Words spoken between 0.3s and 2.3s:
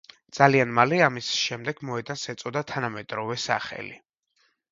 ძალიან მალე ამის შემდეგ მოედანს